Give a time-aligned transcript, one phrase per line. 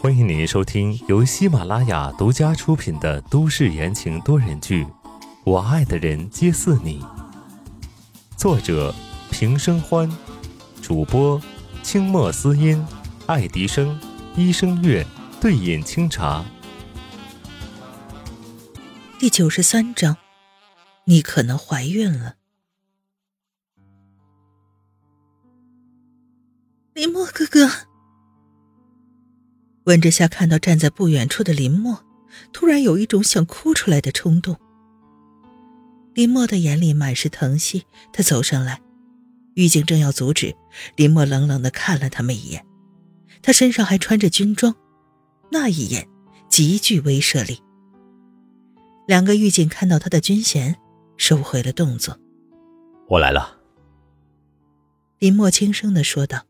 [0.00, 4.84] 欢迎您收听由喜马拉雅独家出品的都市言情多人剧
[5.44, 7.00] 《我爱的人皆似你》，
[8.36, 8.92] 作者
[9.30, 10.10] 平生欢，
[10.82, 11.40] 主播
[11.84, 12.84] 清墨思音、
[13.26, 13.96] 爱迪生、
[14.34, 15.06] 医生月、
[15.40, 16.44] 对饮清茶。
[19.20, 20.16] 第九十三章，
[21.04, 22.34] 你可能怀孕了。
[26.94, 27.68] 林墨哥哥，
[29.84, 32.04] 温之夏看到站在不远处的林墨，
[32.52, 34.56] 突然有一种想哭出来的冲动。
[36.14, 38.80] 林墨的眼里满是疼惜，他走上来，
[39.54, 40.54] 狱警正要阻止，
[40.96, 42.64] 林墨冷冷的看了他们一眼，
[43.42, 44.74] 他身上还穿着军装，
[45.50, 46.08] 那一眼
[46.48, 47.60] 极具威慑力。
[49.06, 50.76] 两个狱警看到他的军衔，
[51.16, 52.18] 收回了动作。
[53.08, 53.58] 我来了，
[55.18, 56.44] 林墨轻声的说道。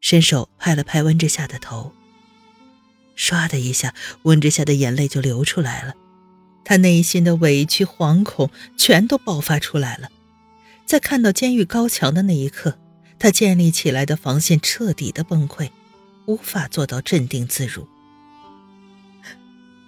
[0.00, 1.90] 伸手拍了拍温之夏的头，
[3.24, 5.94] 唰的一下，温之夏的眼泪就流出来了，
[6.64, 10.10] 他内心的委屈、惶恐全都爆发出来了。
[10.84, 12.78] 在看到监狱高墙的那一刻，
[13.18, 15.70] 他建立起来的防线彻底的崩溃，
[16.26, 17.88] 无法做到镇定自如。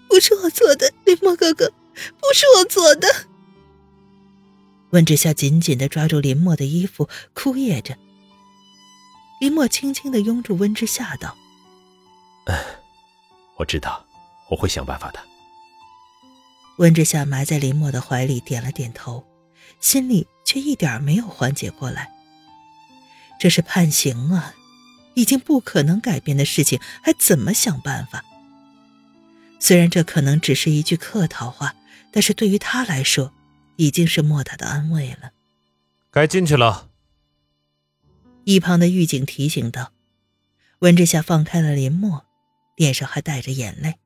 [0.08, 3.08] 不是我做的，林墨哥哥，不是我做的。
[4.90, 7.98] 温之夏紧紧的抓住林墨的衣服，哭噎着。
[9.40, 11.36] 林墨轻轻的拥住温之夏，道
[13.56, 14.04] ：“我知道，
[14.48, 15.20] 我会想办法的。”
[16.78, 19.24] 温之夏埋在林墨的怀里，点了点头，
[19.80, 22.12] 心里却一点没有缓解过来。
[23.40, 24.54] 这是判刑啊，
[25.14, 28.22] 已经不可能改变的事情，还怎么想办法？
[29.58, 31.74] 虽然这可能只是一句客套话，
[32.12, 33.32] 但是对于他来说，
[33.76, 35.32] 已经是莫大的安慰了。
[36.10, 36.90] 该进去了。
[38.44, 39.92] 一旁的狱警提醒道
[40.80, 42.25] ：“温之夏放开了林墨，
[42.76, 43.98] 脸上还带着眼泪，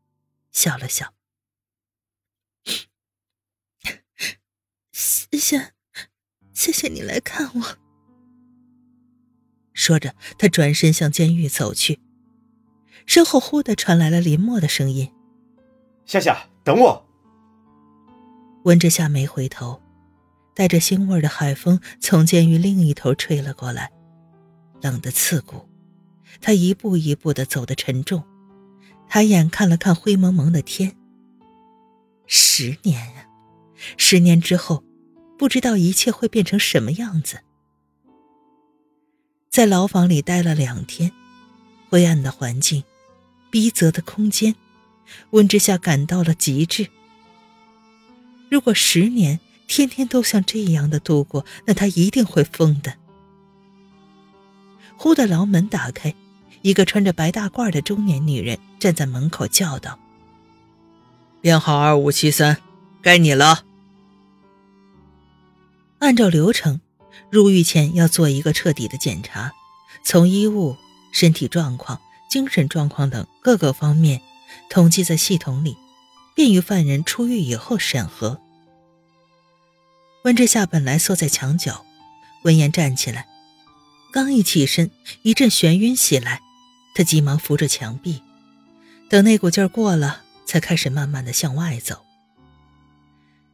[0.50, 1.12] 笑了笑。
[4.92, 5.72] 谢谢，
[6.53, 7.78] 谢谢你来看我。”
[9.75, 12.00] 说着，他转身向监狱走去，
[13.06, 15.12] 身后忽的传来了林墨的声音
[16.04, 17.06] ：“夏夏，等我。”
[18.64, 19.81] 温之夏没回头，
[20.54, 23.91] 带着腥味的海风从监狱另一头吹了过来。
[24.82, 25.69] 冷得刺骨，
[26.41, 28.22] 他一步一步的走得沉重，
[29.12, 30.97] 抬眼看了看灰蒙蒙的天。
[32.28, 33.26] 十年啊，
[33.97, 34.84] 十年之后，
[35.37, 37.41] 不知道一切会变成什么样子。
[39.50, 41.10] 在牢房里待了两天，
[41.88, 42.84] 灰暗的环境，
[43.50, 44.54] 逼仄的空间，
[45.31, 46.87] 温之夏感到了极致。
[48.49, 52.94] 如果十年天天都像这样的度过，那他一定会疯的。
[54.97, 56.15] 忽的牢门打开，
[56.62, 59.98] 一个穿着白大褂的中年女人站在门口叫道
[61.41, 62.59] ：“编号二五七三，
[63.00, 63.65] 该你了。”
[66.00, 66.81] 按照流程，
[67.31, 69.53] 入狱前要做一个彻底的检查，
[70.03, 70.76] 从衣物、
[71.12, 74.20] 身体状况、精神状况等各个方面
[74.69, 75.76] 统计在系统里，
[76.34, 78.41] 便于犯人出狱以后审核。
[80.25, 81.84] 温之夏本来缩在墙角，
[82.43, 83.26] 闻言站起来。
[84.12, 84.91] 刚一起身，
[85.22, 86.41] 一阵眩晕袭来，
[86.94, 88.22] 他急忙扶着墙壁，
[89.08, 92.04] 等那股劲儿过了，才开始慢慢的向外走。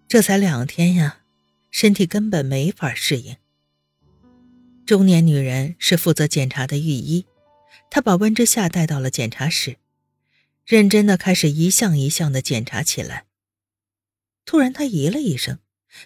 [0.08, 1.20] 这才两天呀，
[1.70, 3.36] 身体根本没法适应。
[4.86, 7.26] 中年女人是负责检查的御医，
[7.90, 9.76] 她把温之夏带到了检查室，
[10.64, 13.24] 认真的开始一项一项的检查起来。
[14.44, 15.58] 突然，她咦了一声，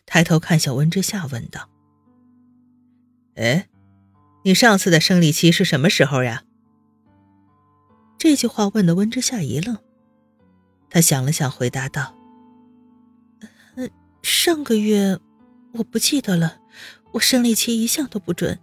[0.06, 1.68] 抬头看向温之夏，问道
[3.36, 3.68] ：“哎？”
[4.42, 6.44] 你上次的生理期是什么时候呀？
[8.20, 9.78] 这句话问的温之夏一愣，
[10.90, 12.14] 他想了想，回答道：“，
[14.20, 15.18] 上个月，
[15.72, 16.60] 我不记得了，
[17.12, 18.60] 我生理期一向都不准。”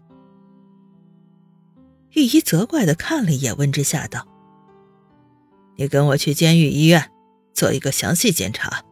[2.13, 4.28] 御医责怪的看了一眼温之夏，道
[5.78, 7.09] ：“你跟我去监狱医院
[7.52, 8.85] 做一个详细检查。”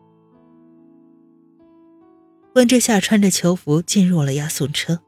[2.55, 5.01] 温之夏穿着囚服进入了押送车。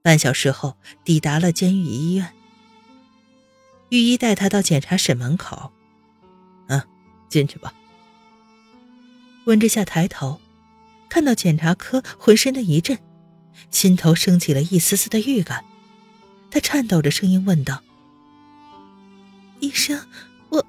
[0.00, 2.35] 半小时后，抵达了监狱医院。
[3.90, 5.72] 御医带他到检查室门口，
[6.68, 6.82] 嗯，
[7.28, 7.72] 进去吧。
[9.44, 10.40] 温之夏抬头，
[11.08, 12.98] 看到检查科，浑身的一震，
[13.70, 15.64] 心头升起了一丝丝的预感。
[16.50, 17.82] 他颤抖着声音问道
[19.60, 20.06] ：“医生，
[20.48, 20.66] 我，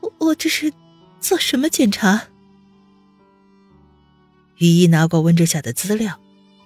[0.00, 0.72] 我我这是
[1.20, 2.28] 做什么检查？”
[4.58, 6.20] 御医拿过温之夏的资料。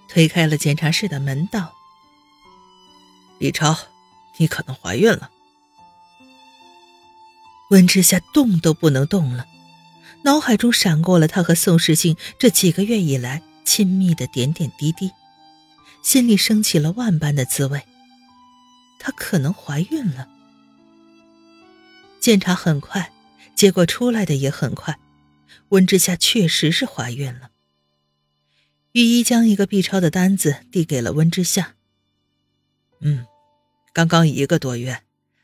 [0.09, 1.73] 推开了检查室的门，道
[3.39, 3.75] ：“李超，
[4.37, 5.29] 你可能怀孕了。”
[7.71, 9.47] 温之夏动都不能动了，
[10.23, 15.11] 脑海中闪过了他和宋时清这几个月以来亲密的点点滴滴，
[16.03, 17.81] 心里升起了万般的滋味。
[18.99, 20.29] 她可能怀孕了。
[22.19, 23.11] 检查很快，
[23.55, 24.97] 结果出来的也很快，
[25.69, 27.49] 温之夏确实是怀孕了。
[28.91, 31.73] 御医将一个 B 超的单子递给了温之夏。
[33.01, 33.25] 嗯，
[33.93, 35.03] 刚刚一个多月，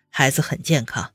[0.10, 1.14] 孩子很健康。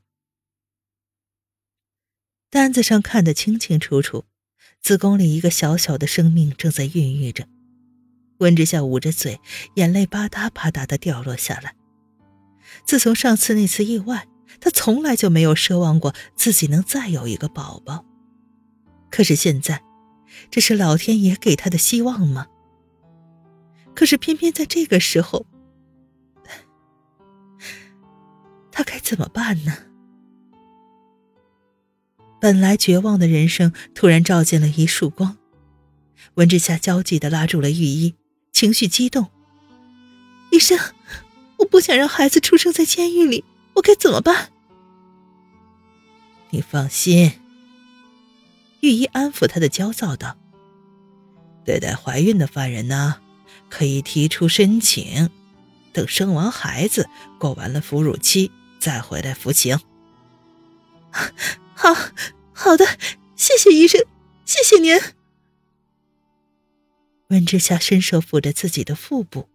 [2.49, 4.23] 单子上看得清清楚楚，
[4.81, 7.45] 子宫里一个小小的生命正在孕育着。
[8.37, 9.41] 温之夏捂着嘴，
[9.75, 11.75] 眼泪吧嗒吧嗒的掉落下来。
[12.85, 14.29] 自从上次那次意外，
[14.61, 18.05] 他从来就没有奢望过自己能再有一个宝宝。
[19.11, 19.83] 可是现在，
[20.49, 22.47] 这是老天爷给他的希望吗？
[23.93, 25.45] 可是偏偏在这个时候，
[28.75, 29.73] 他该怎么办呢？
[32.41, 35.37] 本来绝望的人生突然照见了一束光，
[36.33, 38.15] 温之夏焦急的拉住了御医，
[38.51, 39.31] 情绪激动
[40.51, 40.77] ：“医生，
[41.59, 43.45] 我不想让孩子出生在监狱里，
[43.75, 44.51] 我该怎么办？”
[46.51, 47.31] 你放心，
[48.81, 50.35] 御医安抚他的焦躁道
[51.63, 53.21] ：“对待怀孕的犯人呢，
[53.69, 55.29] 可以提出申请，
[55.93, 57.07] 等生完孩子，
[57.39, 58.51] 过完了哺乳期，
[58.85, 59.75] 再回来服刑。
[61.73, 61.91] ”好，
[62.53, 62.85] 好的，
[63.35, 63.99] 谢谢医生，
[64.45, 64.95] 谢谢您。
[67.29, 69.49] 温之夏伸手抚着自己的腹部，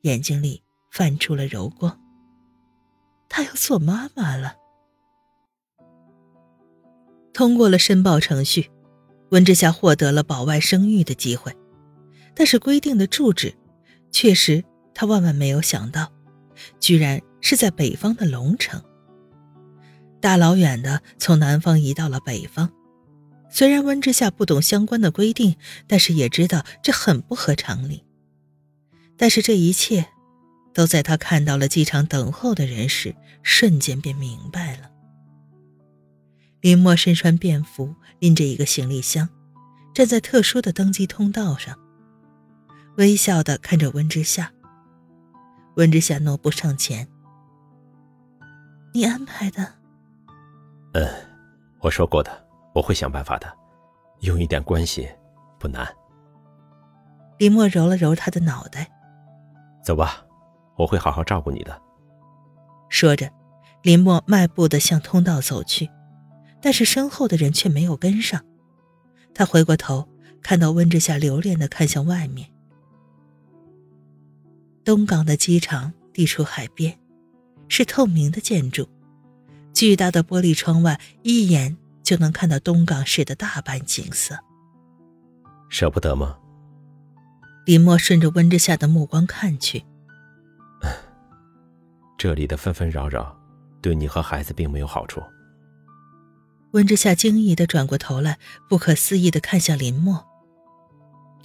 [0.00, 2.00] 眼睛里泛出了柔光。
[3.28, 4.56] 她要做妈妈了。
[7.34, 8.70] 通过了申报程序，
[9.28, 11.54] 温之夏获得了保外生育的机会，
[12.34, 13.54] 但是规定的住址，
[14.10, 14.64] 确实
[14.94, 16.10] 他万万没有想到，
[16.80, 18.82] 居然是在北方的龙城。
[20.18, 22.72] 大老远的从南方移到了北方，
[23.50, 25.54] 虽然温之夏不懂相关的规定，
[25.86, 28.02] 但是也知道这很不合常理。
[29.18, 30.08] 但是这一切，
[30.72, 34.90] 都在他看到了机场等候的人时，瞬间便明白了。
[36.62, 39.28] 林墨身穿便服，拎着一个行李箱，
[39.92, 41.78] 站在特殊的登机通道上，
[42.96, 44.50] 微笑的看着温之夏。
[45.76, 47.06] 温之夏挪步上前
[48.94, 49.74] ：“你安排的。”
[50.94, 51.06] 嗯，
[51.80, 52.30] 我说过的，
[52.72, 53.52] 我会想办法的，
[54.20, 55.08] 用一点关系
[55.58, 55.86] 不难。
[57.38, 58.88] 林墨揉了揉他的脑袋，
[59.82, 60.24] 走吧，
[60.76, 61.82] 我会好好照顾你的。
[62.88, 63.28] 说着，
[63.82, 65.90] 林墨迈步的向通道走去，
[66.62, 68.40] 但是身后的人却没有跟上。
[69.34, 70.08] 他回过头，
[70.40, 72.48] 看到温之夏留恋的看向外面。
[74.84, 76.96] 东港的机场地处海边，
[77.76, 78.88] 是透明的建筑。
[79.72, 84.38] 巨大的玻璃窗外，一眼就能看到东港市的大半景色。
[85.68, 86.38] 舍不得吗？
[87.66, 89.84] 林墨顺着温之夏的目光看去，
[92.16, 93.36] 这里的纷纷扰扰，
[93.82, 95.20] 对你和孩子并没有好处。
[96.74, 98.38] 温之夏惊异的转过头来，
[98.68, 100.24] 不可思议的看向林墨：“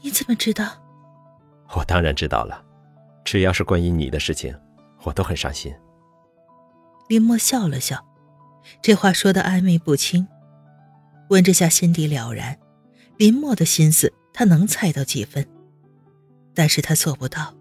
[0.04, 0.74] 你怎么知道
[1.74, 2.64] ？”“我当然知道了，
[3.26, 4.56] 只要是关于你的事情，
[5.02, 5.74] 我都很伤心。”
[7.10, 8.06] 林墨笑了笑。
[8.84, 10.28] 这话说的暧昧不清，
[11.30, 12.58] 温之夏心底了然，
[13.18, 15.46] 林墨的心思他能猜到几分，
[16.54, 17.56] 但是他做不到，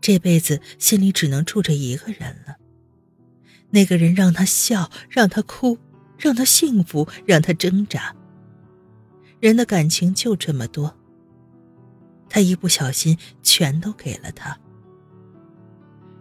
[0.00, 2.56] 这辈子心里只能住着一个人了。
[3.68, 5.78] 那个人让他笑，让他哭，
[6.16, 8.16] 让他幸福，让他挣扎。
[9.38, 10.96] 人的感情就这么多，
[12.30, 14.58] 他一不小心全都给了他。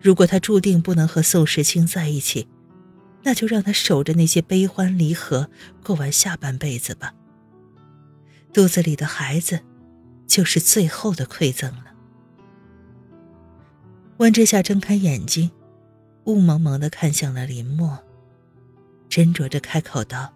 [0.02, 2.48] 如果他注定不能和宋时清在一起。
[3.24, 5.48] 那就让他守着那些悲欢离合，
[5.84, 7.14] 过完下半辈子吧。
[8.52, 9.60] 肚子里的孩子，
[10.26, 11.94] 就是最后的馈赠了。
[14.18, 15.52] 温之夏睁开眼睛，
[16.24, 18.00] 雾蒙蒙的看向了林墨，
[19.08, 20.34] 斟酌着开口道：“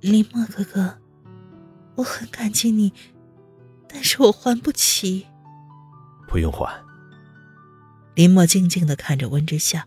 [0.00, 0.98] 林墨哥哥，
[1.96, 2.92] 我很感激你，
[3.88, 5.26] 但是我还不起。”
[6.28, 6.81] 不用还。
[8.14, 9.86] 林墨静静的看着温之夏。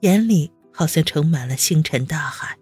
[0.00, 2.56] 眼里好像盛满了星辰大海。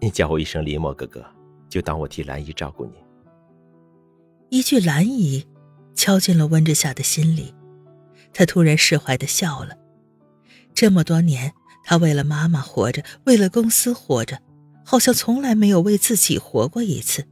[0.00, 1.24] 你叫我一声林墨哥哥，
[1.68, 2.92] 就当我替兰姨照顾你。
[4.50, 5.46] 一句兰姨，
[5.94, 7.54] 敲进了温之夏的心里，
[8.32, 9.76] 他突然释怀的笑了。
[10.74, 14.40] 这么多年，他为了妈妈活着，为了公司活着，
[14.84, 17.26] 好像从来没有为自己活过一次。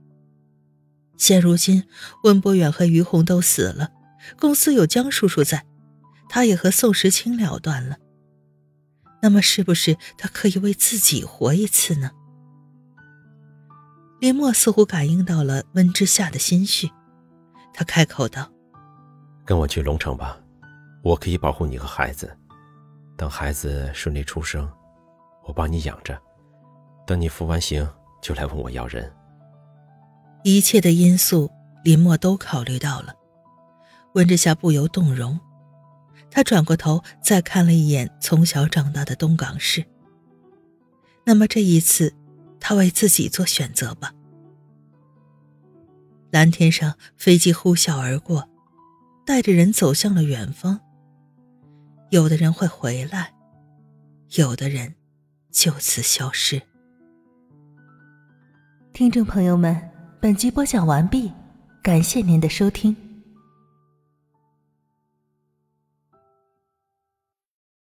[1.18, 1.84] 现如今，
[2.24, 3.90] 温博远和于红都死了，
[4.38, 5.64] 公司有江叔叔在，
[6.28, 7.96] 他也和宋时清了断了。
[9.22, 12.10] 那么是不是他可以为自己活一次呢？
[14.20, 16.90] 林墨似乎感应到了温之夏的心绪，
[17.74, 18.50] 他开口道
[19.44, 20.38] ：“跟我去龙城吧，
[21.02, 22.34] 我可以保护你和孩子。
[23.16, 24.70] 等孩子顺利出生，
[25.44, 26.18] 我帮你养着。
[27.06, 27.88] 等你服完刑，
[28.22, 29.12] 就来问我要人。”
[30.44, 31.50] 一切的因素，
[31.82, 33.14] 林墨都考虑到了。
[34.14, 35.38] 温之夏不由动容，
[36.36, 39.82] 他转过头再看了一眼从小长大的东港市。
[41.24, 42.12] 那么这一次。
[42.58, 44.12] 他为自己做选择吧。
[46.30, 48.48] 蓝天上，飞机呼啸而过，
[49.24, 50.80] 带着人走向了远方。
[52.10, 53.32] 有的人会回来，
[54.30, 54.96] 有的人
[55.52, 56.60] 就此消失。
[58.92, 59.80] 听众朋友们，
[60.20, 61.30] 本集播讲完毕，
[61.84, 62.96] 感谢您的收听。